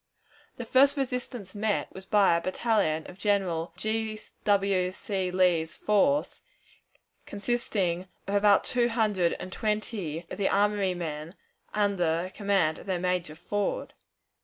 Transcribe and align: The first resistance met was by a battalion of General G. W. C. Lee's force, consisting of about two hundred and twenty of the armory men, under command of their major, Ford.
The 0.57 0.65
first 0.65 0.97
resistance 0.97 1.53
met 1.53 1.93
was 1.93 2.07
by 2.07 2.35
a 2.35 2.41
battalion 2.41 3.05
of 3.05 3.19
General 3.19 3.71
G. 3.77 4.19
W. 4.45 4.91
C. 4.91 5.29
Lee's 5.29 5.77
force, 5.77 6.41
consisting 7.27 8.07
of 8.25 8.33
about 8.33 8.63
two 8.63 8.89
hundred 8.89 9.33
and 9.33 9.53
twenty 9.53 10.25
of 10.31 10.39
the 10.39 10.49
armory 10.49 10.95
men, 10.95 11.35
under 11.71 12.31
command 12.33 12.79
of 12.79 12.87
their 12.87 12.97
major, 12.97 13.35
Ford. 13.35 13.93